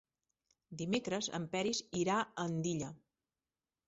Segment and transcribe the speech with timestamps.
[0.77, 2.89] Dimecres en Peris irà a Andilla.